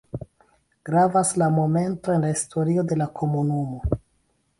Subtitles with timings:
[0.83, 3.83] Gravas la momento en la historio de la komunumo.